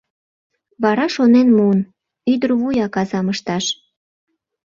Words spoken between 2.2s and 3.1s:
ӱдырвуяк